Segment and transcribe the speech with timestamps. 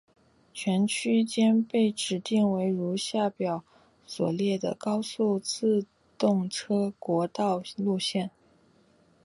[0.51, 3.63] 全区间被指定为如下表
[4.03, 5.85] 所列的高速自
[6.17, 8.31] 动车国道路线。